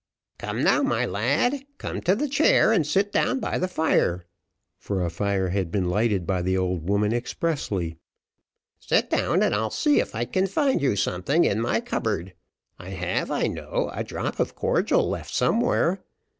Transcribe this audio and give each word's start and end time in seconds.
"Come 0.39 0.63
now, 0.63 0.81
my 0.81 1.05
lad, 1.05 1.63
come 1.77 2.01
to 2.01 2.15
the 2.15 2.27
chair, 2.27 2.71
and 2.73 2.87
sit 2.87 3.11
down 3.13 3.39
by 3.39 3.59
the 3.59 3.67
fire," 3.67 4.25
for 4.79 5.05
a 5.05 5.11
fire 5.11 5.49
had 5.49 5.69
been 5.69 5.89
lighted 5.91 6.25
by 6.25 6.41
the 6.41 6.57
old 6.57 6.89
woman 6.89 7.13
expressly, 7.13 7.99
"sit 8.79 9.11
down, 9.11 9.43
and 9.43 9.53
I'll 9.53 9.69
see 9.69 9.99
if 9.99 10.15
I 10.15 10.25
can 10.25 10.47
find 10.47 10.81
you 10.81 10.95
something 10.95 11.43
in 11.45 11.61
my 11.61 11.81
cupboard; 11.81 12.33
I 12.79 12.89
have, 12.89 13.29
I 13.29 13.45
know, 13.45 13.91
a 13.93 14.03
drop 14.03 14.39
of 14.39 14.55
cordial 14.55 15.07
left 15.07 15.35
somewhere. 15.35 16.03